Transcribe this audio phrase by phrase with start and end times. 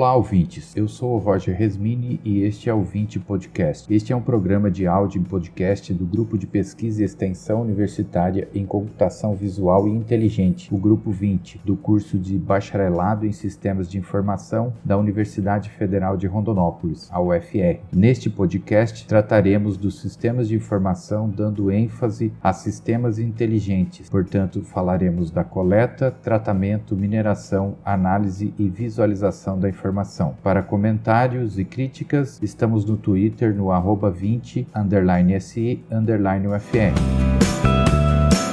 [0.00, 0.74] Olá, ouvintes.
[0.74, 3.94] Eu sou o Roger Resmini e este é o 20 Podcast.
[3.94, 8.48] Este é um programa de áudio e podcast do Grupo de Pesquisa e Extensão Universitária
[8.54, 13.98] em Computação Visual e Inteligente, o Grupo 20, do curso de Bacharelado em Sistemas de
[13.98, 17.80] Informação da Universidade Federal de Rondonópolis, a UFR.
[17.92, 24.08] Neste podcast, trataremos dos sistemas de informação dando ênfase a sistemas inteligentes.
[24.08, 30.36] Portanto, falaremos da coleta, tratamento, mineração, análise e visualização da informação informação.
[30.42, 37.59] Para comentários e críticas, estamos no Twitter no arroba 20 underline SI underline UFR.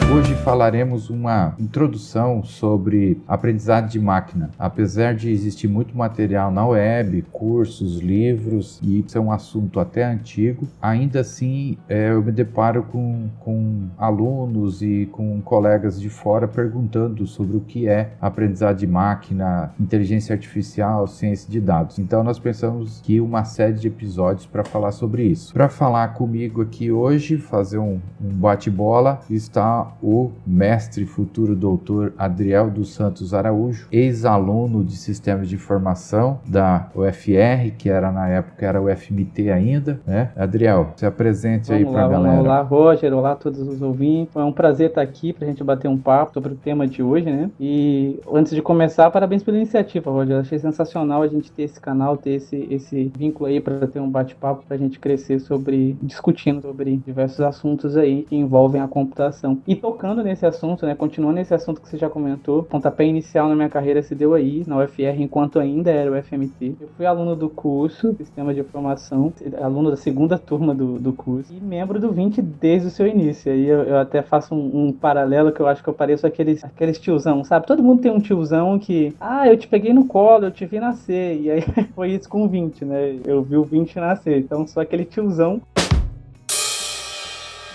[0.10, 4.50] Hoje falaremos uma introdução sobre aprendizado de máquina.
[4.58, 10.06] Apesar de existir muito material na web, cursos, livros, e isso é um assunto até
[10.06, 16.48] antigo, ainda assim é, eu me deparo com, com alunos e com colegas de fora
[16.48, 22.00] perguntando sobre o que é aprendizado de máquina, inteligência artificial, ciência de dados.
[22.00, 25.54] Então nós pensamos que uma série de episódios para falar sobre isso.
[25.54, 32.70] Para falar comigo aqui hoje, fazer um, um bate-bola, está o mestre futuro doutor Adriel
[32.70, 38.82] dos Santos Araújo, ex-aluno de sistemas de informação da UFR, que era na época era
[38.82, 40.32] o FMT ainda, né?
[40.36, 42.40] Adriel, se apresente vamos aí para a galera.
[42.42, 44.36] Olá, Roger, olá a todos os ouvintes.
[44.36, 47.02] É um prazer estar aqui para a gente bater um papo sobre o tema de
[47.02, 47.50] hoje, né?
[47.60, 50.38] E antes de começar, parabéns pela iniciativa, Roger.
[50.38, 54.10] achei sensacional a gente ter esse canal, ter esse, esse vínculo aí para ter um
[54.10, 59.60] bate-papo para a gente crescer sobre, discutindo sobre diversos assuntos aí que envolvem a computação.
[59.68, 63.56] E tocando nesse assunto, né, continuando nesse assunto que você já comentou, pontapé inicial na
[63.56, 66.76] minha carreira se deu aí, na UFR, enquanto ainda era o FMT.
[66.82, 71.54] Eu fui aluno do curso, Sistema de Informação, aluno da segunda turma do, do curso,
[71.54, 73.50] e membro do 20 desde o seu início.
[73.50, 76.66] Aí eu, eu até faço um, um, paralelo que eu acho que eu pareço aqueles,
[76.66, 77.66] aqueles tiozão, sabe?
[77.66, 80.82] Todo mundo tem um tiozão que, ah, eu te peguei no colo, eu te vi
[80.82, 81.62] nascer, e aí
[81.96, 83.20] foi isso com o 20, né?
[83.26, 85.62] Eu vi o 20 nascer, então sou aquele tiozão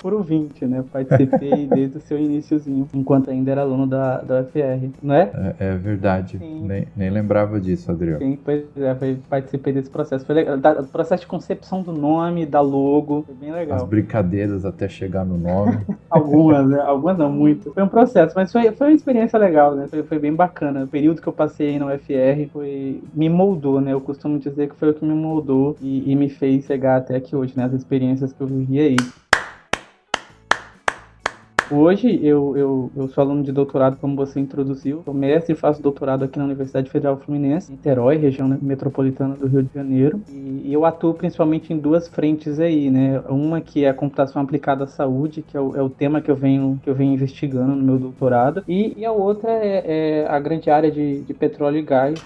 [0.02, 0.84] por ouvinte, né?
[0.92, 5.54] Participei desde o seu iníciozinho, enquanto ainda era aluno da, da UFR, não é?
[5.60, 6.38] É, é verdade.
[6.38, 8.18] Nem, nem lembrava disso, Adriano.
[8.18, 10.26] Sim, pois é, foi, participei desse processo.
[10.26, 10.58] Foi legal.
[10.58, 13.76] Da, processo de concepção do nome, da logo, foi bem legal.
[13.76, 15.78] As brincadeiras até chegar no nome.
[16.10, 16.80] algumas, né?
[16.80, 17.72] Algumas não, muito.
[17.72, 19.86] Foi um processo, mas foi, foi uma experiência legal, né?
[19.86, 20.84] Foi, foi bem bacana.
[20.84, 23.92] O período que eu passei aí na UFR foi, me moldou, né?
[23.92, 27.14] Eu costumo dizer que foi o que me moldou e, e me fez chegar até
[27.14, 27.64] aqui hoje, né?
[27.64, 28.96] As experiências que eu vivi aí.
[31.74, 35.00] Hoje eu, eu, eu sou aluno de doutorado, como você introduziu.
[35.06, 39.46] Sou mestre e faço doutorado aqui na Universidade Federal Fluminense, em Niterói, região metropolitana do
[39.46, 40.20] Rio de Janeiro.
[40.28, 43.22] E, e eu atuo principalmente em duas frentes aí, né?
[43.26, 46.30] Uma que é a computação aplicada à saúde, que é o, é o tema que
[46.30, 48.62] eu venho, que eu venho investigando no meu doutorado.
[48.68, 52.22] E, e a outra é, é, a grande área de, de petróleo e gás.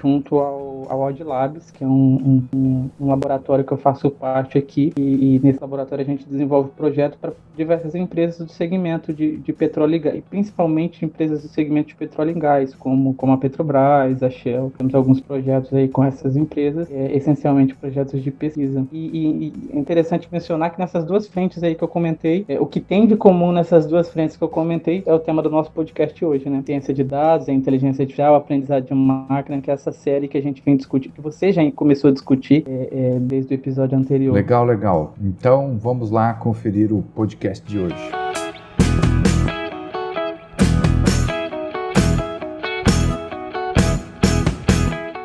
[0.00, 4.58] Junto ao ao Aud Labs, que é um, um, um, laboratório que eu faço parte
[4.58, 4.92] aqui.
[4.96, 9.52] E, e nesse laboratório a gente desenvolve projetos para diversas empresas do segmento de, de
[9.52, 13.38] petróleo e gás, e principalmente empresas do segmento de petróleo e gás, como, como a
[13.38, 14.72] Petrobras, a Shell.
[14.76, 18.86] Temos alguns projetos aí com essas empresas, é, essencialmente projetos de pesquisa.
[18.92, 22.66] E, e, é interessante mencionar que nessas duas frentes aí que eu comentei, é, o
[22.66, 25.70] que tem de comum nessas duas frentes que eu comentei é o tema do nosso
[25.70, 26.62] podcast hoje, né?
[26.64, 30.42] Ciência de dados, a inteligência artificial, aprendizado de máquina, que é essa série que a
[30.42, 34.32] gente vem discutir, que você já começou a discutir é, é, desde o episódio anterior.
[34.34, 35.14] Legal, legal.
[35.20, 38.23] Então vamos lá conferir o podcast de hoje.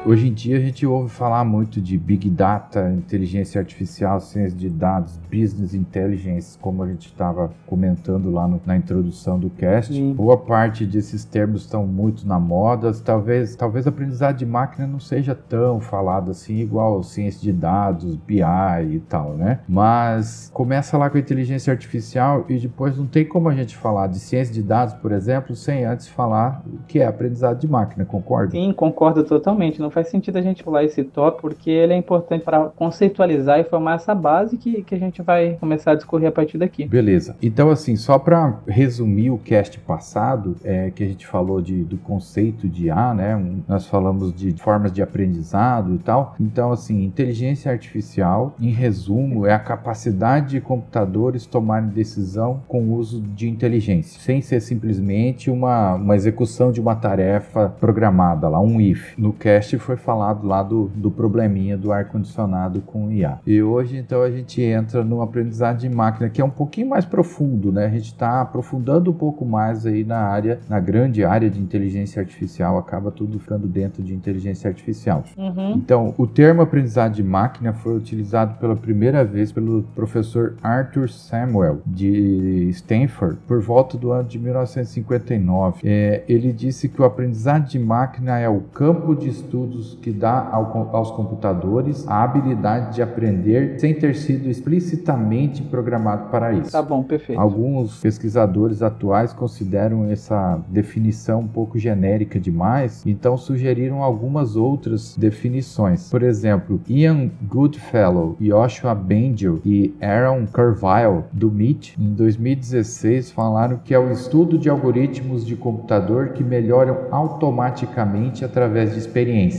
[0.09, 4.68] Hoje em dia a gente ouve falar muito de Big Data, inteligência artificial, ciência de
[4.68, 9.94] dados, business intelligence, como a gente estava comentando lá no, na introdução do cast.
[9.94, 10.12] Sim.
[10.14, 12.92] Boa parte desses termos estão muito na moda.
[13.06, 18.42] Talvez, talvez aprendizado de máquina não seja tão falado assim, igual ciência de dados, BI
[18.42, 19.60] e tal, né?
[19.69, 24.07] Mas começa lá com a inteligência artificial e depois não tem como a gente falar
[24.07, 28.04] de ciência de dados, por exemplo, sem antes falar o que é aprendizado de máquina,
[28.06, 28.54] concorda?
[28.54, 29.80] Sim, concordo totalmente.
[29.80, 33.63] Não faz sentido a gente pular esse tópico, porque ele é importante para conceitualizar e
[33.63, 36.86] formar essa base que, que a gente vai começar a discorrer a partir daqui.
[36.86, 37.36] Beleza.
[37.42, 41.98] Então, assim, só para resumir o cast passado, é, que a gente falou de, do
[41.98, 43.42] conceito de A, né?
[43.68, 46.36] Nós falamos de formas de aprendizado e tal.
[46.40, 52.94] Então, assim, inteligência artificial, em resumo, é a capacidade de computadores tomarem decisão com o
[52.96, 58.80] uso de inteligência, sem ser simplesmente uma, uma execução de uma tarefa programada lá, um
[58.80, 59.18] if.
[59.18, 63.39] No cast foi falado lá do, do probleminha do ar-condicionado com o IA.
[63.45, 67.06] E hoje, então, a gente entra no aprendizado de máquina, que é um pouquinho mais
[67.06, 67.88] profundo, né?
[67.88, 72.19] A gente está aprofundando um pouco mais aí na área, na grande área de inteligência
[72.19, 75.24] artificial, acaba tudo ficando dentro de inteligência artificial.
[75.36, 75.71] Uhum.
[75.71, 81.81] Então, o termo aprendizado de máquina foi utilizado pela primeira vez pelo professor Arthur Samuel,
[81.83, 85.81] de Stanford, por volta do ano de 1959.
[85.83, 90.50] É, ele disse que o aprendizado de máquina é o campo de estudos que dá
[90.52, 96.72] ao, aos computadores a habilidade de aprender sem ter sido explicitamente programado para isso.
[96.72, 97.40] Tá bom, perfeito.
[97.40, 106.10] Alguns pesquisadores atuais consideram essa definição um pouco genérica demais, então sugeriram algumas outras definições.
[106.10, 113.94] Por exemplo, Ian Goodfellow, Joshua Bengel e Aaron Carville do MIT em 2016 falaram que
[113.94, 119.00] é o estudo de algoritmos de computador que melhoram automaticamente através de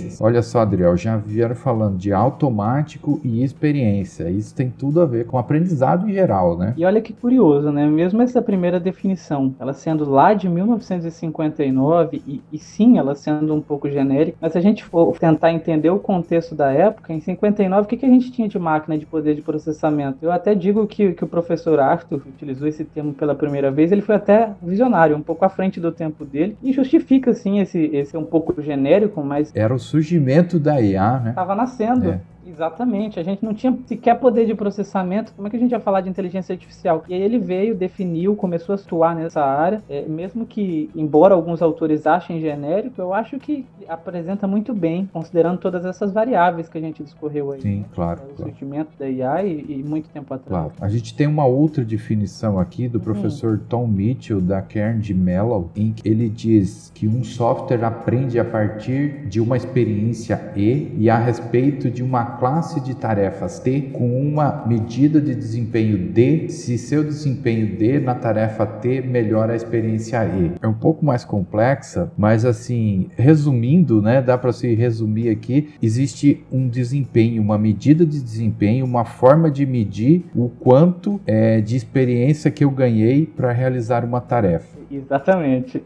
[0.00, 0.20] experiências.
[0.20, 4.31] Olha só, Adriel, já vieram falando de automático e experiência.
[4.31, 6.75] Isso tem tudo a ver com aprendizado em geral, né?
[6.76, 7.87] E olha que curioso, né?
[7.87, 13.61] Mesmo essa primeira definição, ela sendo lá de 1959 e, e sim, ela sendo um
[13.61, 17.82] pouco genérica, mas se a gente for tentar entender o contexto da época, em 59,
[17.82, 20.19] o que, que a gente tinha de máquina de poder de processamento?
[20.23, 24.02] Eu até digo que, que o professor Arthur utilizou esse termo pela primeira vez, ele
[24.02, 28.17] foi até visionário, um pouco à frente do tempo dele, e justifica, sim, esse, esse
[28.17, 29.52] um pouco genérico, mas...
[29.55, 31.31] Era o surgimento da IA, né?
[31.31, 32.10] Estava nascendo.
[32.10, 32.20] É.
[32.46, 35.81] Exatamente, a gente não tinha sequer poder de processamento, como é que a gente ia
[35.81, 37.04] falar de inteligência artificial?
[37.08, 41.62] E aí ele veio, definiu, começou a atuar nessa área, é, mesmo que, embora alguns
[41.62, 46.81] autores achem genérico, eu acho que apresenta muito bem, considerando todas essas variáveis que a
[46.81, 47.60] gente discorreu aí.
[47.60, 47.84] Sim, né?
[47.94, 48.20] claro.
[48.22, 48.50] O claro.
[48.50, 50.72] surgimento da IA e, e, muito tempo atrás.
[50.72, 50.72] Claro.
[50.81, 53.60] A gente tem uma outra definição aqui do professor hum.
[53.69, 59.26] Tom Mitchell, da Carnegie Mellon, em que ele diz que um software aprende a partir
[59.26, 64.64] de uma experiência E e a respeito de uma classe de tarefas T com uma
[64.66, 70.52] medida de desempenho D, se seu desempenho D na tarefa T melhora a experiência E.
[70.62, 76.44] É um pouco mais complexa, mas assim, resumindo, né, dá para se resumir aqui, existe
[76.50, 82.50] um desempenho, uma medida de desempenho, uma forma de medir o quanto é, de experiência
[82.50, 84.78] que eu ganhei para realizar uma tarefa.
[84.90, 85.82] Exatamente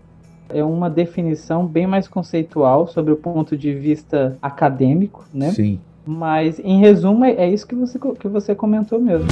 [0.48, 5.50] é uma definição bem mais conceitual sobre o ponto de vista acadêmico, né?
[5.50, 5.80] Sim.
[6.06, 9.28] Mas, em resumo, é isso que você, que você comentou mesmo.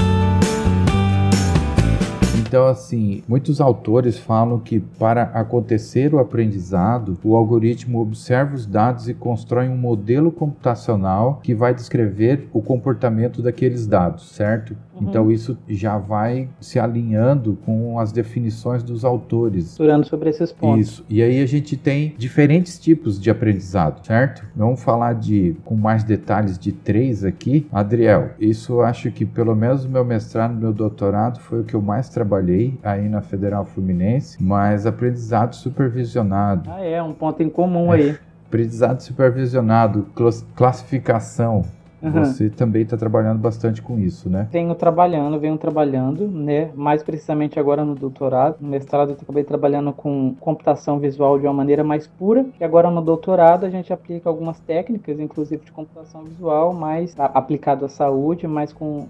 [2.53, 9.09] Então, assim, muitos autores falam que para acontecer o aprendizado, o algoritmo observa os dados
[9.09, 14.77] e constrói um modelo computacional que vai descrever o comportamento daqueles dados, certo?
[14.95, 15.09] Uhum.
[15.09, 19.67] Então isso já vai se alinhando com as definições dos autores.
[19.67, 20.81] Estruturando sobre esses pontos.
[20.81, 21.05] Isso.
[21.09, 24.45] E aí a gente tem diferentes tipos de aprendizado, certo?
[24.55, 27.67] Vamos falar de com mais detalhes de três aqui.
[27.73, 31.75] Adriel, isso eu acho que pelo menos o meu mestrado, meu doutorado foi o que
[31.75, 36.71] eu mais trabalhei aí na Federal Fluminense, mas aprendizado supervisionado.
[36.71, 38.17] Ah, é, um ponto em comum aí.
[38.47, 40.07] aprendizado supervisionado,
[40.55, 41.65] classificação,
[42.03, 42.25] Uhum.
[42.25, 44.49] Você também está trabalhando bastante com isso, né?
[44.51, 46.73] Venho trabalhando, venho trabalhando, né?
[46.75, 48.57] Mais precisamente agora no doutorado.
[48.61, 52.45] No mestrado eu acabei trabalhando com computação visual de uma maneira mais pura.
[52.61, 57.85] E agora no doutorado a gente aplica algumas técnicas, inclusive de computação visual, mais aplicado
[57.85, 59.07] à saúde, mas com,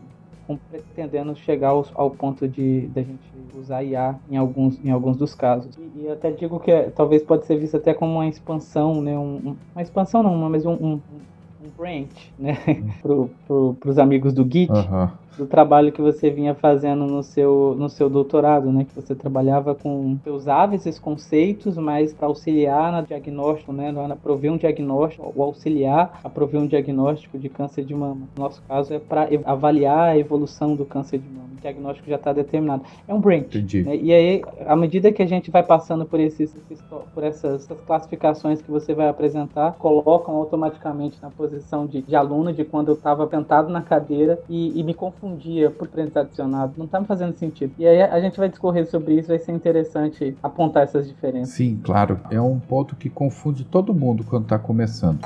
[0.47, 5.17] com pretendendo chegar ao, ao ponto de da gente usar IA em alguns, em alguns
[5.17, 5.75] dos casos.
[5.79, 9.17] E, e até digo que é, talvez pode ser visto até como uma expansão, né?
[9.19, 11.01] Um, uma expansão não, mas um, um,
[11.63, 12.57] um branch, né?
[13.01, 14.71] Pro, pro, pros amigos do Git.
[15.37, 18.85] Do trabalho que você vinha fazendo no seu, no seu doutorado, né?
[18.85, 20.17] Que você trabalhava com.
[20.23, 23.93] Você usava esses conceitos, mas para auxiliar no diagnóstico, né?
[23.93, 28.29] Na prover um diagnóstico, ou auxiliar a prover um diagnóstico de câncer de mama.
[28.37, 31.49] No nosso caso, é para avaliar a evolução do câncer de mama.
[31.57, 32.83] O diagnóstico já está determinado.
[33.07, 33.55] É um branch.
[33.85, 33.97] Né?
[33.97, 36.55] E aí, à medida que a gente vai passando por, esses,
[37.15, 42.53] por essas, essas classificações que você vai apresentar, colocam automaticamente na posição de, de aluno
[42.53, 46.75] de quando eu estava sentado na cadeira e, e me confundindo confundia por aprendizado adicionado.
[46.77, 47.73] Não tá me fazendo sentido.
[47.79, 51.55] E aí a gente vai discorrer sobre isso, vai ser interessante apontar essas diferenças.
[51.55, 52.21] Sim, claro.
[52.31, 55.25] É um ponto que confunde todo mundo quando tá começando.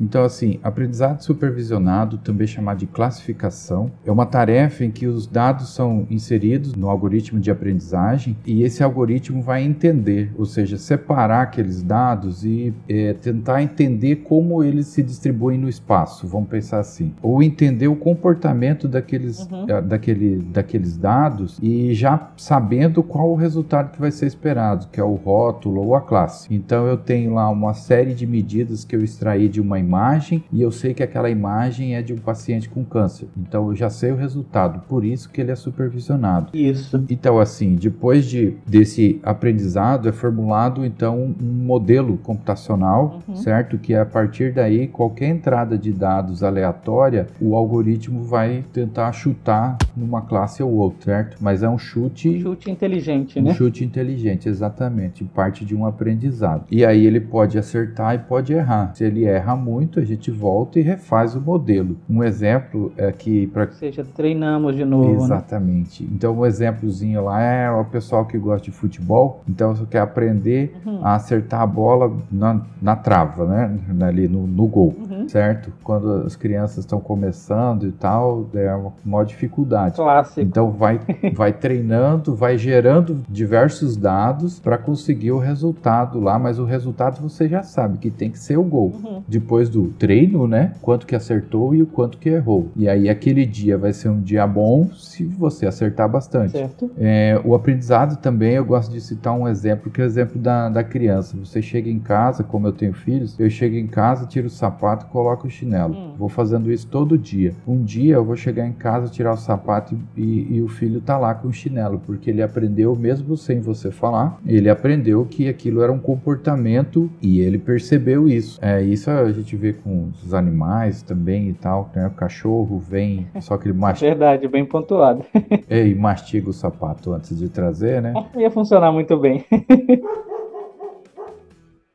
[0.00, 5.74] Então, assim, aprendizado supervisionado, também chamado de classificação, é uma tarefa em que os dados
[5.74, 11.82] são inseridos no algoritmo de aprendizagem e esse algoritmo vai entender, ou seja, separar aqueles
[11.82, 17.42] dados e é, tentar entender como eles se distribuem no espaço, vamos pensar assim, ou
[17.42, 19.64] entender o comportamento daqueles, uhum.
[19.64, 25.00] uh, daquele, daqueles dados e já sabendo qual o resultado que vai ser esperado, que
[25.00, 26.54] é o rótulo ou a classe.
[26.54, 30.60] Então, eu tenho lá uma série de medidas que eu extraí de uma imagem e
[30.60, 33.28] eu sei que aquela imagem é de um paciente com câncer.
[33.36, 36.50] Então eu já sei o resultado, por isso que ele é supervisionado.
[36.56, 37.04] Isso.
[37.08, 43.36] Então assim, depois de desse aprendizado é formulado então um modelo computacional, uhum.
[43.36, 43.78] certo?
[43.78, 50.22] Que a partir daí qualquer entrada de dados aleatória, o algoritmo vai tentar chutar numa
[50.22, 51.36] classe ou outra, certo?
[51.40, 52.40] Mas é um chute.
[52.40, 53.54] Chute inteligente, um né?
[53.54, 56.64] Chute inteligente, exatamente, parte de um aprendizado.
[56.70, 58.94] E aí ele pode acertar e pode errar.
[58.94, 61.96] Se ele erra muito, a gente volta e refaz o modelo.
[62.08, 63.46] Um exemplo é que.
[63.48, 63.64] Pra...
[63.64, 65.12] Ou seja, treinamos de novo.
[65.12, 65.24] Né?
[65.24, 66.02] Exatamente.
[66.02, 66.10] Né?
[66.14, 69.42] Então, um exemplozinho lá é o pessoal que gosta de futebol.
[69.48, 71.00] Então, você quer aprender uhum.
[71.04, 73.78] a acertar a bola na, na trava, né?
[74.00, 75.28] Ali no, no gol, uhum.
[75.28, 75.72] certo?
[75.82, 79.96] Quando as crianças estão começando e tal, é uma maior dificuldade.
[79.96, 80.40] Clássico.
[80.40, 81.00] Então, vai,
[81.34, 87.48] vai treinando, vai gerando diversos dados para conseguir o resultado lá, mas o resultado você
[87.48, 88.92] já sabe que tem que ser o gol.
[89.02, 89.22] Uhum.
[89.26, 90.72] Depois do treino, né?
[90.80, 92.70] Quanto que acertou e o quanto que errou.
[92.76, 96.52] E aí aquele dia vai ser um dia bom se você acertar bastante.
[96.52, 96.90] Certo.
[96.98, 100.68] É, o aprendizado também, eu gosto de citar um exemplo, que é o exemplo da,
[100.68, 101.36] da criança.
[101.36, 105.06] Você chega em casa, como eu tenho filhos, eu chego em casa, tiro o sapato
[105.06, 105.94] e coloco o chinelo.
[105.94, 106.14] Hum.
[106.18, 107.54] Vou fazendo isso todo dia.
[107.66, 111.18] Um dia eu vou chegar em casa, tirar o sapato e, e o filho tá
[111.18, 115.82] lá com o chinelo, porque ele aprendeu, mesmo sem você falar, ele aprendeu que aquilo
[115.82, 118.58] era um comportamento e ele percebeu isso.
[118.62, 122.06] É, isso a gente vê com os animais também e tal, né?
[122.06, 124.10] O cachorro vem, só que ele mastiga.
[124.10, 125.24] Verdade, bem pontuado.
[125.68, 128.12] é, e mastiga o sapato antes de trazer, né?
[128.36, 129.44] Ia funcionar muito bem.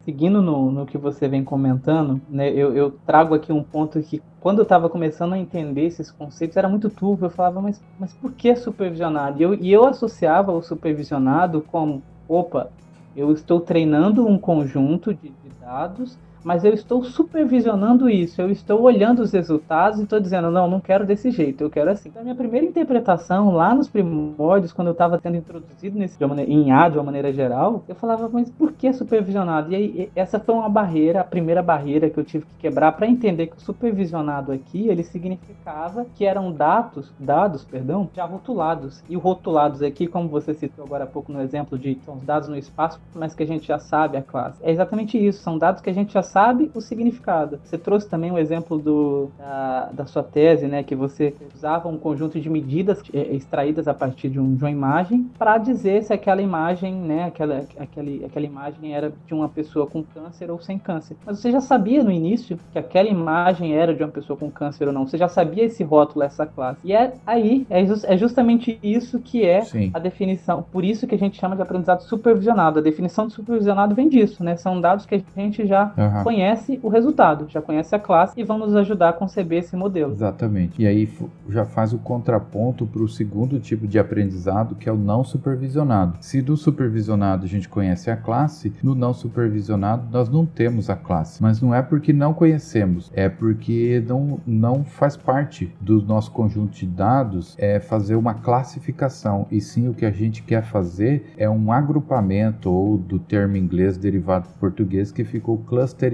[0.04, 4.20] Seguindo no, no que você vem comentando, né, eu, eu trago aqui um ponto que
[4.40, 7.28] quando eu estava começando a entender esses conceitos era muito turvo.
[7.28, 9.40] Eu falava, mas, mas por que supervisionado?
[9.40, 12.72] E eu, e eu associava o supervisionado como, opa,
[13.16, 18.82] eu estou treinando um conjunto de, de dados mas eu estou supervisionando isso, eu estou
[18.82, 22.10] olhando os resultados e estou dizendo, não, não quero desse jeito, eu quero assim.
[22.10, 26.18] Então, a minha primeira interpretação, lá nos primórdios, quando eu estava tendo introduzido nesse,
[26.48, 29.72] em A de uma maneira geral, eu falava, mas por que supervisionado?
[29.72, 33.08] E aí, essa foi uma barreira, a primeira barreira que eu tive que quebrar para
[33.08, 39.04] entender que o supervisionado aqui, ele significava que eram dados, dados, perdão, já rotulados.
[39.08, 42.48] E rotulados aqui, como você citou agora há pouco no exemplo de são os dados
[42.48, 44.64] no espaço, mas que a gente já sabe a classe.
[44.64, 47.60] É exatamente isso, são dados que a gente já sabe o significado.
[47.64, 51.90] Você trouxe também o um exemplo do, da, da, sua tese, né, que você usava
[51.90, 56.04] um conjunto de medidas é, extraídas a partir de, um, de uma imagem para dizer
[56.04, 60.60] se aquela imagem, né, aquela, aquela, aquela imagem era de uma pessoa com câncer ou
[60.62, 61.18] sem câncer.
[61.26, 64.88] Mas você já sabia no início que aquela imagem era de uma pessoa com câncer
[64.88, 65.06] ou não.
[65.06, 66.80] Você já sabia esse rótulo, essa classe.
[66.84, 69.92] E é aí, é, just, é justamente isso que é Sim.
[69.94, 70.64] a definição.
[70.72, 72.80] Por isso que a gente chama de aprendizado supervisionado.
[72.80, 74.56] A definição de supervisionado vem disso, né?
[74.56, 78.44] São dados que a gente já uhum conhece o resultado, já conhece a classe e
[78.44, 80.12] vão nos ajudar a conceber esse modelo.
[80.12, 80.82] Exatamente.
[80.82, 81.10] E aí
[81.50, 86.18] já faz o contraponto para o segundo tipo de aprendizado, que é o não supervisionado.
[86.22, 90.96] Se do supervisionado a gente conhece a classe, no não supervisionado nós não temos a
[90.96, 91.42] classe.
[91.42, 96.72] Mas não é porque não conhecemos, é porque não, não faz parte do nosso conjunto
[96.72, 99.48] de dados é fazer uma classificação.
[99.52, 103.98] E sim o que a gente quer fazer é um agrupamento, ou do termo inglês
[103.98, 106.11] derivado do português que ficou cluster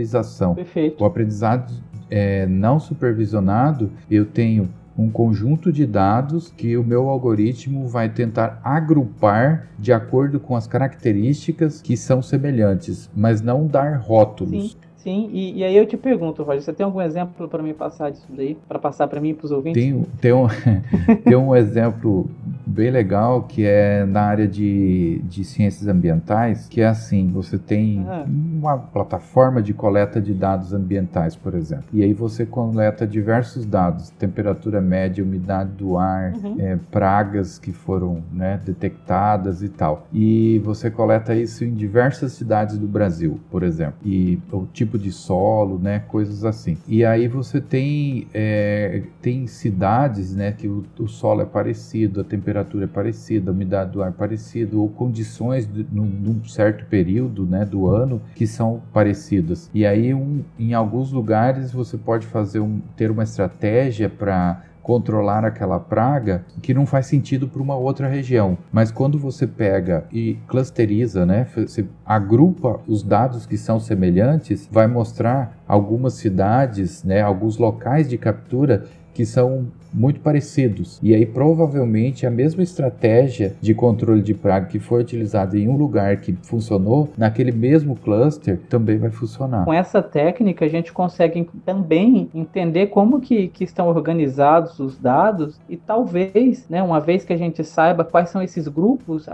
[0.56, 1.04] Perfeito.
[1.04, 1.74] O aprendizado
[2.10, 8.60] é, não supervisionado, eu tenho um conjunto de dados que o meu algoritmo vai tentar
[8.64, 14.72] agrupar de acordo com as características que são semelhantes, mas não dar rótulos.
[14.72, 14.87] Sim.
[15.08, 18.12] Sim, e, e, aí eu te pergunto, Roger, você tem algum exemplo para me passar
[18.12, 18.58] disso daí?
[18.68, 19.82] Para passar para mim e para os ouvintes?
[19.82, 20.48] Tem, tem, um,
[21.24, 22.30] tem um exemplo
[22.68, 28.06] bem legal que é na área de, de ciências ambientais, que é assim, você tem
[28.08, 28.26] ah.
[28.28, 31.86] uma plataforma de coleta de dados ambientais, por exemplo.
[31.94, 36.56] E aí você coleta diversos dados, temperatura média, umidade do ar, uhum.
[36.60, 40.06] é, pragas que foram né, detectadas e tal.
[40.14, 43.98] E você coleta isso em diversas cidades do Brasil, por exemplo.
[44.06, 46.78] E o tipo tipo de solo, né, coisas assim.
[46.88, 52.24] E aí você tem, é, tem cidades, né, que o, o, solo é parecido, a
[52.24, 56.86] temperatura é parecida, a umidade do ar é parecida, ou condições de, num, num, certo
[56.86, 59.70] período né, do ano que são parecidas.
[59.74, 65.44] E aí, um, em alguns lugares, você pode fazer um, ter uma estratégia para controlar
[65.44, 68.58] aquela praga que não faz sentido para uma outra região.
[68.72, 74.88] Mas quando você pega e clusteriza, né, você agrupa os dados que são semelhantes, vai
[74.88, 81.00] mostrar algumas cidades, né, alguns locais de captura que são muito parecidos.
[81.02, 85.76] E aí, provavelmente, a mesma estratégia de controle de praga que foi utilizada em um
[85.76, 89.66] lugar que funcionou, naquele mesmo cluster também vai funcionar.
[89.66, 95.60] Com essa técnica, a gente consegue também entender como que, que estão organizados os dados
[95.70, 99.28] e talvez, né, uma vez que a gente saiba quais são esses grupos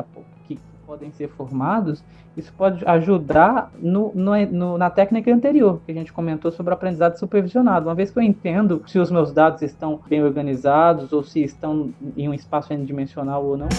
[0.94, 2.04] podem ser formados,
[2.38, 6.76] isso pode ajudar no, no, no, na técnica anterior, que a gente comentou sobre o
[6.76, 7.88] aprendizado supervisionado.
[7.88, 11.92] Uma vez que eu entendo se os meus dados estão bem organizados ou se estão
[12.16, 13.70] em um espaço n-dimensional ou não.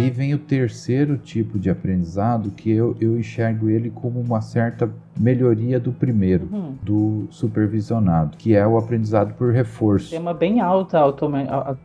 [0.00, 4.40] E aí vem o terceiro tipo de aprendizado que eu, eu enxergo ele como uma
[4.40, 4.90] certa
[5.20, 6.74] melhoria do primeiro, uhum.
[6.82, 10.10] do supervisionado, que é o aprendizado por reforço.
[10.10, 10.96] Tema bem alto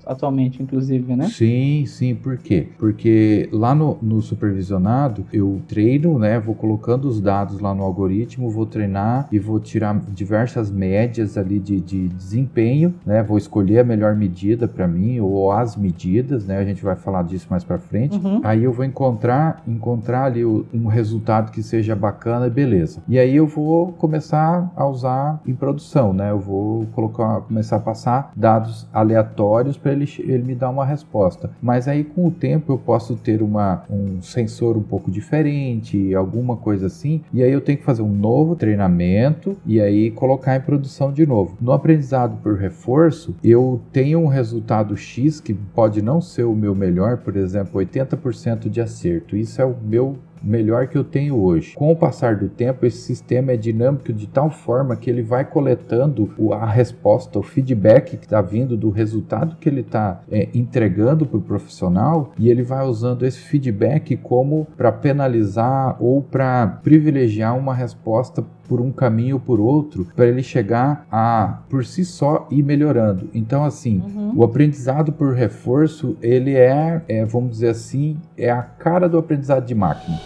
[0.06, 1.28] atualmente, inclusive, né?
[1.28, 2.16] Sim, sim.
[2.16, 2.70] Por quê?
[2.78, 6.40] Porque lá no, no supervisionado, eu treino, né?
[6.40, 11.60] Vou colocando os dados lá no algoritmo, vou treinar e vou tirar diversas médias ali
[11.60, 13.22] de, de desempenho, né?
[13.22, 16.58] Vou escolher a melhor medida para mim ou as medidas, né?
[16.58, 18.05] A gente vai falar disso mais para frente.
[18.12, 18.42] Uhum.
[18.44, 23.02] Aí eu vou encontrar, encontrar ali um resultado que seja bacana e beleza.
[23.08, 26.32] E aí aí eu vou começar a usar em produção, né?
[26.32, 31.50] Eu vou colocar, começar a passar dados aleatórios para ele, ele me dar uma resposta.
[31.62, 36.56] Mas aí com o tempo eu posso ter uma, um sensor um pouco diferente, alguma
[36.56, 40.62] coisa assim, e aí eu tenho que fazer um novo treinamento e aí colocar em
[40.62, 41.58] produção de novo.
[41.60, 46.76] No aprendizado por reforço, eu tenho um resultado X que pode não ser o meu
[46.76, 49.36] melhor, por exemplo, 80% de acerto.
[49.36, 51.74] Isso é o meu melhor que eu tenho hoje.
[51.76, 55.44] Com o passar do tempo, esse sistema é dinâmico de tal forma que ele vai
[55.44, 61.26] coletando a resposta, o feedback que está vindo do resultado que ele está é, entregando
[61.26, 67.58] para o profissional e ele vai usando esse feedback como para penalizar ou para privilegiar
[67.58, 72.48] uma resposta por um caminho ou por outro para ele chegar a por si só
[72.52, 73.30] ir melhorando.
[73.34, 74.34] Então assim, uhum.
[74.36, 79.66] o aprendizado por reforço ele é, é, vamos dizer assim, é a cara do aprendizado
[79.66, 80.18] de máquina.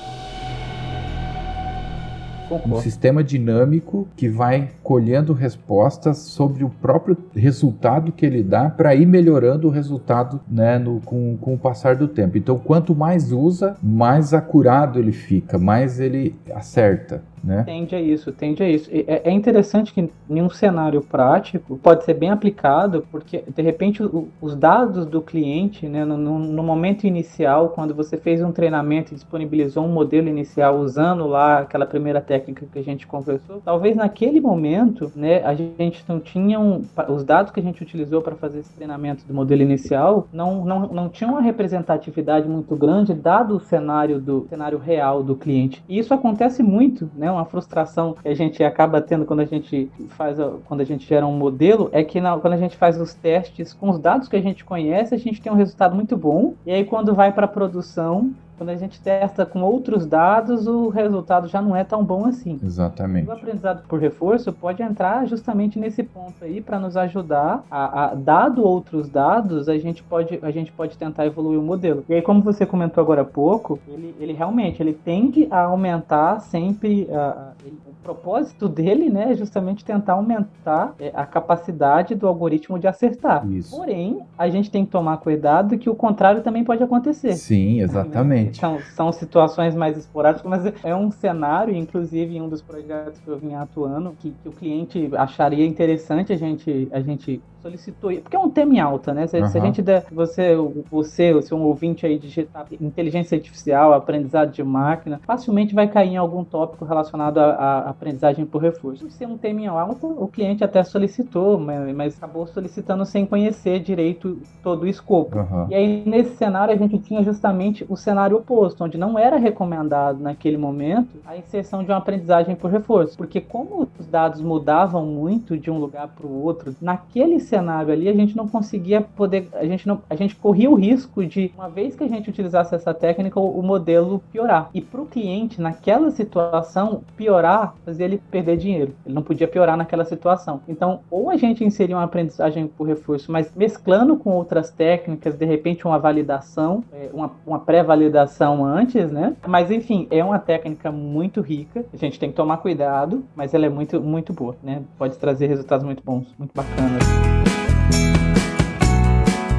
[2.50, 2.77] Concordo.
[2.77, 8.96] Um sistema dinâmico que vai colhendo respostas sobre o próprio resultado que ele dá para
[8.96, 12.38] ir melhorando o resultado né, no, com, com o passar do tempo.
[12.38, 17.21] Então, quanto mais usa, mais acurado ele fica, mais ele acerta.
[17.43, 17.63] Né?
[17.63, 18.89] Tende a isso, tende a isso.
[18.91, 24.04] É, é interessante que em um cenário prático pode ser bem aplicado, porque de repente
[24.41, 29.15] os dados do cliente, né, no, no, momento inicial, quando você fez um treinamento e
[29.15, 34.39] disponibilizou um modelo inicial usando lá aquela primeira técnica que a gente conversou, talvez naquele
[34.39, 38.60] momento, né, a gente não tinha um, os dados que a gente utilizou para fazer
[38.60, 43.60] esse treinamento do modelo inicial não, não, não tinham uma representatividade muito grande dado o
[43.60, 45.84] cenário do cenário real do cliente.
[45.88, 47.29] E isso acontece muito, né?
[47.32, 51.26] Uma frustração que a gente acaba tendo quando a gente faz, quando a gente gera
[51.26, 54.36] um modelo, é que na, quando a gente faz os testes com os dados que
[54.36, 56.54] a gente conhece, a gente tem um resultado muito bom.
[56.65, 61.48] E aí quando vai para produção, quando a gente testa com outros dados, o resultado
[61.48, 62.60] já não é tão bom assim.
[62.62, 63.30] Exatamente.
[63.30, 68.15] O aprendizado por reforço pode entrar justamente nesse ponto aí para nos ajudar a, a,
[68.15, 72.04] dado outros dados, a gente pode a gente pode tentar evoluir o modelo.
[72.10, 76.41] E aí, como você comentou agora há pouco, ele, ele realmente ele tende a aumentar
[76.41, 82.78] sempre a, o propósito dele, né, é justamente tentar aumentar é, a capacidade do algoritmo
[82.78, 83.50] de acertar.
[83.50, 83.74] Isso.
[83.76, 87.34] Porém, a gente tem que tomar cuidado que o contrário também pode acontecer.
[87.34, 88.48] Sim, exatamente.
[88.57, 93.27] São, são situações mais esporádicas, mas é um cenário, inclusive em um dos projetos que
[93.27, 98.36] eu vim atuando, que, que o cliente acharia interessante a gente, a gente solicitou, porque
[98.36, 99.28] é um tema em alta, né?
[99.28, 99.48] Se, uhum.
[99.48, 100.56] se, a gente der, você,
[100.89, 106.17] você, se um ouvinte aí digitar inteligência artificial, aprendizado de máquina, facilmente vai cair em
[106.17, 109.04] algum tópico relacionado à, aprendizagem por reforço.
[109.04, 113.26] Por ser um tema em alta, o cliente até solicitou, mas, mas acabou solicitando sem
[113.26, 115.38] conhecer direito todo o escopo.
[115.38, 115.67] Uhum.
[115.69, 120.19] E aí, nesse cenário, a gente tinha justamente o cenário oposto, onde não era recomendado
[120.19, 125.58] naquele momento a inserção de uma aprendizagem por reforço, porque como os dados mudavam muito
[125.58, 129.65] de um lugar para o outro, naquele cenário ali, a gente não conseguia poder, a
[129.65, 132.93] gente não, a gente corria o risco de uma vez que a gente utilizasse essa
[132.93, 134.69] técnica, o, modelo piorar.
[134.73, 138.95] E para o cliente naquela situação piorar, fazia ele perder dinheiro.
[139.05, 140.62] Ele não podia piorar naquela situação.
[140.67, 145.45] Então, ou a gente inseria uma aprendizagem por reforço, mas mesclando com outras técnicas, de
[145.45, 149.35] repente uma validação, é, uma, uma pré-validação antes, né?
[149.47, 151.85] Mas enfim, é uma técnica muito rica.
[151.93, 154.81] A gente tem que tomar cuidado, mas ela é muito, muito boa, né?
[154.97, 157.38] Pode trazer resultados muito bons, muito bacanas.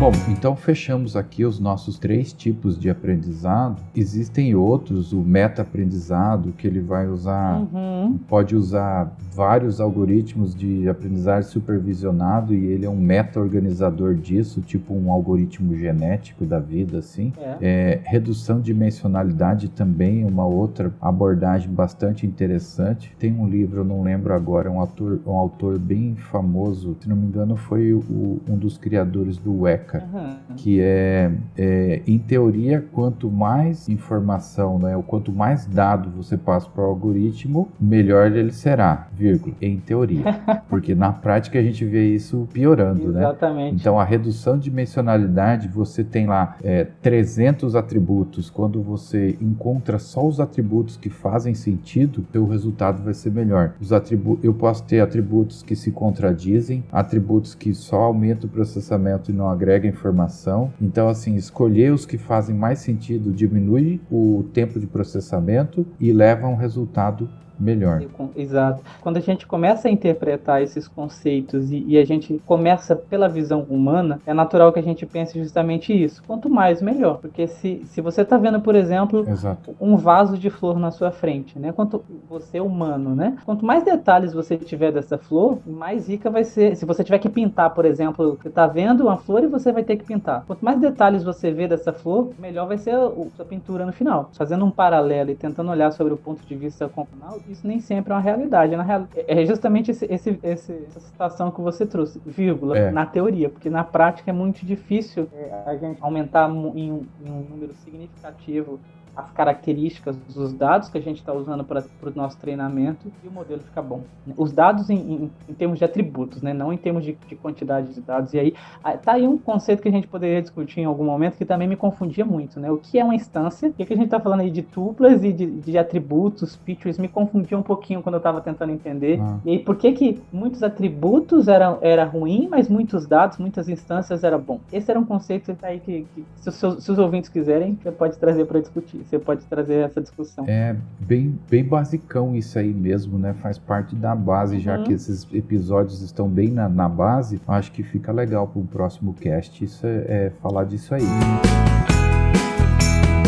[0.01, 3.83] Bom, então fechamos aqui os nossos três tipos de aprendizado.
[3.95, 8.19] Existem outros, o meta-aprendizado, que ele vai usar, uhum.
[8.27, 15.13] pode usar vários algoritmos de aprendizagem supervisionado e ele é um meta-organizador disso, tipo um
[15.13, 17.31] algoritmo genético da vida, assim.
[17.39, 17.57] É.
[17.61, 23.15] É, redução de dimensionalidade também, uma outra abordagem bastante interessante.
[23.19, 27.17] Tem um livro, eu não lembro agora, um autor, um autor bem famoso, se não
[27.17, 30.57] me engano, foi o, um dos criadores do WEC uhum.
[30.57, 36.69] que é, é, em teoria, quanto mais informação, né, ou quanto mais dado você passa
[36.69, 40.25] para o algoritmo, melhor ele será, vírgula, em teoria.
[40.69, 43.21] Porque na prática a gente vê isso piorando, né?
[43.21, 43.77] Exatamente.
[43.77, 50.27] Então a redução de dimensionalidade, você tem lá é, 300 atributos, quando você encontra só
[50.27, 53.75] os atributos que fazem sentido, seu resultado vai ser melhor.
[53.81, 59.31] Os atributos, eu posso ter atributos que se contradizem, atributos que só aumentam o processamento
[59.31, 60.73] e não agregam agrega informação.
[60.81, 66.47] Então, assim, escolher os que fazem mais sentido diminui o tempo de processamento e leva
[66.47, 67.29] a um resultado
[67.61, 68.03] melhor.
[68.37, 68.83] Exato.
[69.01, 73.63] Quando a gente começa a interpretar esses conceitos e, e, a gente começa pela visão
[73.69, 76.23] humana, é natural que a gente pense justamente isso.
[76.27, 77.19] Quanto mais, melhor.
[77.19, 79.75] Porque se, se você está vendo, por exemplo, Exato.
[79.81, 81.73] um vaso de flor na sua frente, né?
[81.73, 83.37] Quanto você é humano, né?
[83.45, 86.77] Quanto mais detalhes você tiver dessa flor, mais rica vai ser.
[86.77, 89.83] Se você tiver que pintar, por exemplo, você está vendo uma flor e você vai
[89.83, 90.45] ter que pintar.
[90.47, 94.31] Quanto mais detalhes você vê dessa flor, melhor vai ser a, sua pintura no final.
[94.33, 98.13] Fazendo um paralelo e tentando olhar sobre o ponto de vista computacional, isso nem sempre
[98.13, 98.75] é uma realidade.
[98.77, 102.91] Real, é justamente esse, esse, esse, essa situação que você trouxe, vírgula, é.
[102.91, 107.31] na teoria, porque na prática é muito difícil é, a gente aumentar em um, em
[107.31, 108.79] um número significativo
[109.17, 113.31] as características dos dados que a gente está usando para o nosso treinamento e o
[113.31, 114.03] modelo fica bom.
[114.37, 116.53] Os dados em, em, em termos de atributos, né?
[116.53, 118.33] não em termos de, de, quantidade de dados.
[118.35, 118.55] E aí
[119.03, 121.77] tá aí um conceito que a gente poderia discutir em algum momento que também me
[121.77, 122.61] confundia muito.
[122.61, 122.71] Né?
[122.71, 123.69] O que é uma instância?
[123.69, 126.99] O que, que a gente está falando aí de tuplas e de, de, atributos, features?
[126.99, 129.21] Me confundia um pouquinho quando eu estava tentando entender.
[129.21, 129.39] Ah.
[129.45, 134.23] E aí por que, que muitos atributos eram era ruim, mas muitos dados, muitas instâncias
[134.25, 134.61] era bom?
[134.73, 138.19] Esse era um conceito aí que, que se, os, se os ouvintes quiserem, você pode
[138.19, 140.45] trazer para discutir você pode trazer essa discussão.
[140.49, 143.35] É bem, bem basicão isso aí mesmo, né?
[143.35, 144.61] Faz parte da base, uhum.
[144.61, 148.65] já que esses episódios estão bem na, na base, acho que fica legal para o
[148.65, 152.00] próximo cast isso é, é falar disso aí.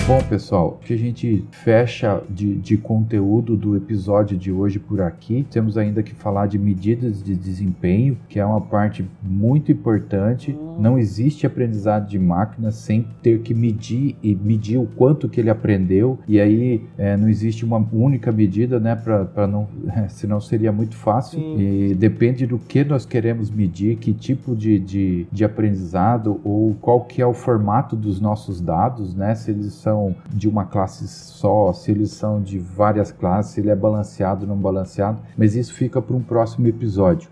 [0.05, 5.47] Bom, pessoal, que a gente fecha de, de conteúdo do episódio de hoje por aqui.
[5.49, 10.51] Temos ainda que falar de medidas de desempenho, que é uma parte muito importante.
[10.51, 10.79] Hum.
[10.81, 15.49] Não existe aprendizado de máquina sem ter que medir e medir o quanto que ele
[15.49, 16.19] aprendeu.
[16.27, 18.97] E aí é, não existe uma única medida, né?
[18.97, 19.69] Para não,
[20.11, 21.39] senão seria muito fácil.
[21.39, 21.61] Sim.
[21.61, 27.03] E depende do que nós queremos medir, que tipo de, de, de aprendizado ou qual
[27.03, 29.37] que é o formato dos nossos dados, né?
[29.37, 33.61] Se eles são são de uma classe só, se eles são de várias classes, se
[33.61, 37.29] ele é balanceado ou não balanceado, mas isso fica para um próximo episódio.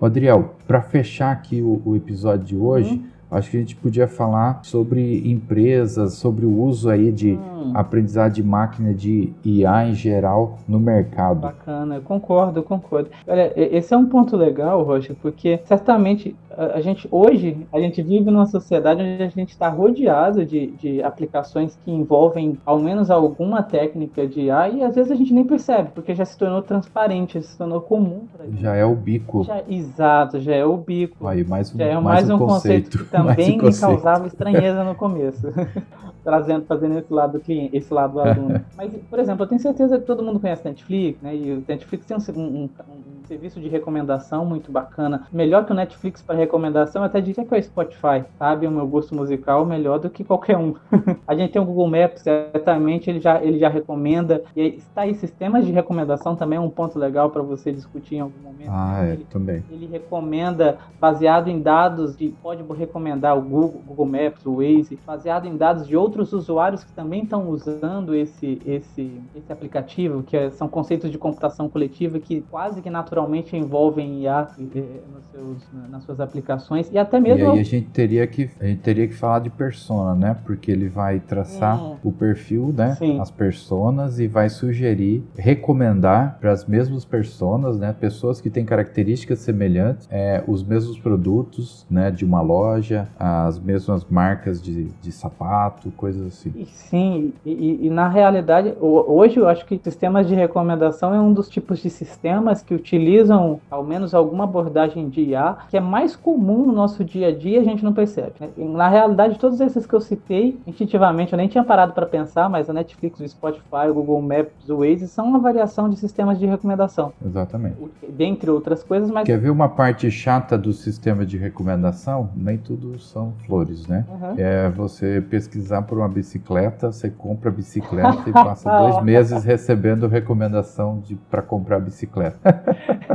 [0.00, 3.04] Adriel, para fechar aqui o, o, episódio de hoje, uhum.
[3.30, 7.72] Acho que a gente podia falar sobre empresas, sobre o uso aí de uhum.
[7.74, 11.40] aprendizado de máquina de IA em geral no mercado.
[11.40, 13.10] Bacana, eu concordo, eu concordo.
[13.26, 18.30] Olha, esse é um ponto legal, Rocha, porque certamente a, gente hoje a gente vive
[18.30, 23.62] numa sociedade onde a gente está rodeado de, de aplicações que envolvem ao menos alguma
[23.62, 27.34] técnica de IA e às vezes a gente nem percebe porque já se tornou transparente,
[27.34, 28.22] já se tornou comum.
[28.58, 29.44] Já é o bico.
[29.44, 31.26] Já, exato, já é o bico.
[31.26, 34.94] Aí mais um, já é mais, mais um conceito, conceito também me causava estranheza no
[34.94, 35.46] começo.
[36.26, 38.60] trazendo, fazendo esse lado do cliente, esse lado do aluno.
[38.76, 41.36] Mas, por exemplo, eu tenho certeza que todo mundo conhece Netflix, né?
[41.36, 45.28] E o Netflix tem um, um, um, serviço de recomendação muito bacana.
[45.32, 48.66] Melhor que o Netflix para recomendação, eu até diria que é o Spotify, sabe?
[48.66, 50.74] O meu gosto musical melhor do que qualquer um.
[51.28, 54.42] a gente tem o Google Maps, certamente ele já, ele já recomenda.
[54.56, 58.20] E está aí, sistemas de recomendação também é um ponto legal para você discutir em
[58.20, 58.68] algum momento.
[58.68, 59.62] Ah, é, ele, também.
[59.70, 65.46] Ele recomenda baseado em dados de, pode recomendar o Google, Google Maps, o Waze, baseado
[65.46, 70.36] em dados de outros outros usuários que também estão usando esse, esse, esse aplicativo, que
[70.36, 76.02] é, são conceitos de computação coletiva que quase que naturalmente envolvem IA nos seus, nas
[76.04, 77.40] suas aplicações e até mesmo.
[77.40, 80.36] E aí a gente teria que, a gente teria que falar de persona, né?
[80.44, 81.96] Porque ele vai traçar hum.
[82.02, 82.94] o perfil, né?
[82.94, 83.20] Sim.
[83.20, 87.94] As personas e vai sugerir, recomendar para as mesmas personas, né?
[87.98, 92.10] Pessoas que têm características semelhantes, é, os mesmos produtos, né?
[92.10, 96.66] De uma loja, as mesmas marcas de, de sapato, coisas assim.
[96.66, 101.48] Sim, e, e na realidade, hoje eu acho que sistemas de recomendação é um dos
[101.48, 106.66] tipos de sistemas que utilizam ao menos alguma abordagem de IA que é mais comum
[106.66, 108.32] no nosso dia a dia e a gente não percebe.
[108.40, 108.48] Né?
[108.56, 112.68] Na realidade, todos esses que eu citei, instintivamente, eu nem tinha parado para pensar, mas
[112.68, 116.46] a Netflix, o Spotify, o Google Maps, o Waze são uma variação de sistemas de
[116.46, 117.12] recomendação.
[117.24, 117.76] Exatamente.
[118.08, 119.24] Dentre outras coisas, mas...
[119.24, 122.30] Quer ver uma parte chata do sistema de recomendação?
[122.36, 124.04] Nem tudo são flores, né?
[124.08, 124.34] Uhum.
[124.36, 130.06] É você pesquisar por uma bicicleta, você compra a bicicleta e passa dois meses recebendo
[130.06, 132.38] recomendação para comprar a bicicleta.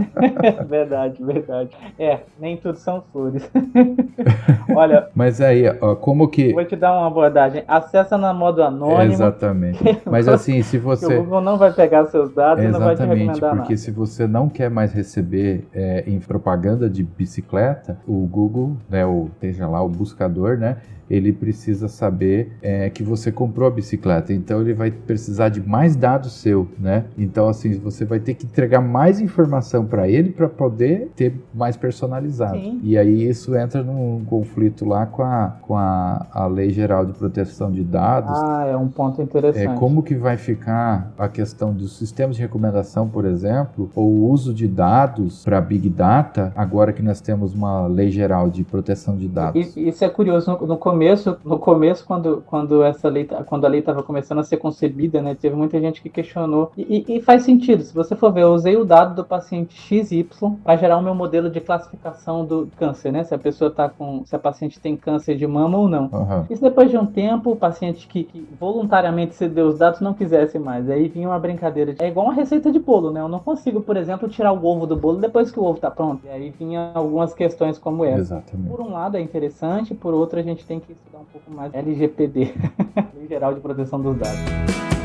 [0.67, 1.69] verdade, verdade.
[1.97, 3.49] É, nem tudo são flores.
[4.75, 5.09] Olha.
[5.15, 6.53] Mas aí, ó, como que.
[6.53, 7.63] Vou te dar uma abordagem.
[7.67, 9.13] Acessa na modo anônimo.
[9.13, 9.83] Exatamente.
[10.09, 11.17] Mas assim, se você.
[11.17, 13.77] O Google não vai pegar seus dados Exatamente, e não vai te recomendar porque nada.
[13.77, 19.29] se você não quer mais receber é, em propaganda de bicicleta, o Google, né, o,
[19.39, 20.77] seja lá o buscador, né,
[21.11, 24.31] ele precisa saber é, que você comprou a bicicleta.
[24.31, 27.03] Então ele vai precisar de mais dados seu, né?
[27.17, 31.75] Então assim você vai ter que entregar mais informação para ele para poder ter mais
[31.75, 32.57] personalizado.
[32.57, 32.79] Sim.
[32.81, 37.11] E aí isso entra num conflito lá com a com a, a lei geral de
[37.11, 38.31] proteção de dados.
[38.41, 39.67] Ah, é um ponto interessante.
[39.67, 44.29] É como que vai ficar a questão dos sistemas de recomendação, por exemplo, ou o
[44.29, 49.17] uso de dados para big data, agora que nós temos uma lei geral de proteção
[49.17, 49.75] de dados.
[49.75, 53.67] Isso é curioso no, no começo começo, no começo quando, quando essa lei, quando a
[53.67, 57.41] lei estava começando a ser concebida, né, teve muita gente que questionou e, e, faz
[57.41, 57.81] sentido.
[57.81, 60.27] Se você for ver, eu usei o dado do paciente XY
[60.63, 63.23] para gerar o meu modelo de classificação do câncer, né?
[63.23, 66.03] Se a pessoa tá com, se a paciente tem câncer de mama ou não.
[66.03, 66.45] Uhum.
[66.49, 70.59] Isso depois de um tempo, o paciente que, que voluntariamente cedeu os dados não quisesse
[70.59, 70.87] mais.
[70.87, 71.93] Aí vinha uma brincadeira.
[71.93, 73.21] De, é igual uma receita de bolo, né?
[73.21, 75.89] Eu não consigo, por exemplo, tirar o ovo do bolo depois que o ovo está
[75.89, 76.25] pronto.
[76.27, 78.35] E aí vinha algumas questões como essa.
[78.35, 78.69] Exatamente.
[78.69, 81.73] Por um lado é interessante, por outro a gente tem que estudar um pouco mais
[81.73, 82.53] LGPD,
[83.15, 85.00] Lei Geral de Proteção dos Dados.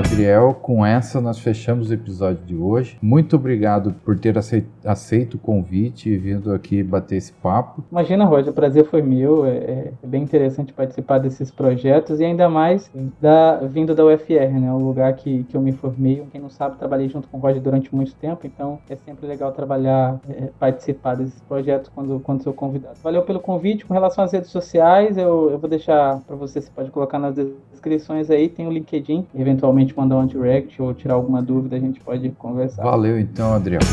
[0.00, 2.96] Adriel, com essa nós fechamos o episódio de hoje.
[3.02, 4.34] Muito obrigado por ter
[4.82, 7.84] aceito o convite e vindo aqui bater esse papo.
[7.92, 9.44] Imagina, Roger, o prazer foi meu.
[9.44, 14.72] É, é, bem interessante participar desses projetos e ainda mais da, vindo da UFR, né?
[14.72, 16.24] O lugar que, que eu me formei.
[16.32, 19.52] Quem não sabe, trabalhei junto com o Roger durante muito tempo, então é sempre legal
[19.52, 22.96] trabalhar, é, participar desses projetos quando, quando sou convidado.
[23.02, 23.84] Valeu pelo convite.
[23.84, 27.34] Com relação às redes sociais, eu, eu vou deixar para você, você pode colocar nas
[27.70, 31.80] descrições aí, tem o LinkedIn, eventualmente gente mandar um direct ou tirar alguma dúvida, a
[31.80, 32.82] gente pode conversar.
[32.82, 33.84] Valeu então, Adriano.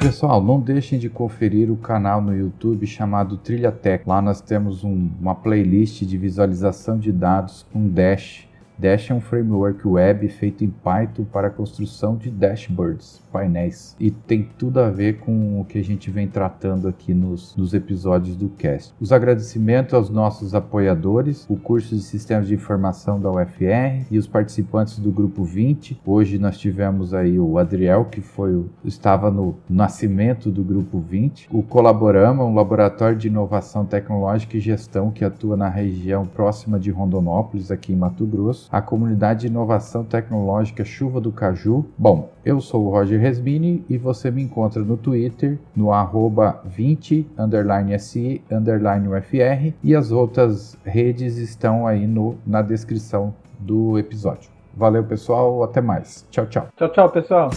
[0.00, 4.04] Pessoal, não deixem de conferir o canal no YouTube chamado Trilha Tech.
[4.06, 8.47] Lá nós temos um, uma playlist de visualização de dados com Dash
[8.78, 14.08] Dash é um framework web feito em Python para a construção de dashboards, painéis, e
[14.08, 18.36] tem tudo a ver com o que a gente vem tratando aqui nos, nos episódios
[18.36, 18.94] do cast.
[19.00, 24.28] Os agradecimentos aos nossos apoiadores, o curso de Sistemas de Informação da UFR e os
[24.28, 26.00] participantes do grupo 20.
[26.06, 31.64] Hoje nós tivemos aí o Adriel, que foi estava no nascimento do grupo 20, o
[31.64, 37.72] Colaborama, um laboratório de inovação tecnológica e gestão que atua na região próxima de Rondonópolis,
[37.72, 41.84] aqui em Mato Grosso a comunidade de inovação tecnológica Chuva do Caju.
[41.96, 47.26] Bom, eu sou o Roger Resmini e você me encontra no Twitter no arroba 20
[47.38, 54.50] underline SI underline UFR e as outras redes estão aí no, na descrição do episódio.
[54.74, 55.62] Valeu, pessoal.
[55.64, 56.24] Até mais.
[56.30, 56.68] Tchau, tchau.
[56.76, 57.50] Tchau, tchau, pessoal.